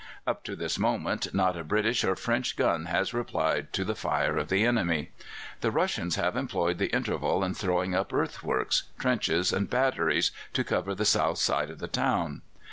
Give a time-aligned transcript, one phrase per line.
[0.25, 4.35] Up to this moment not a British or French gun has replied to the fire
[4.35, 5.11] of the enemy.
[5.59, 10.95] The Russians have employed the interval in throwing up earthworks, trenches, and batteries, to cover
[10.95, 12.41] the south side of the town.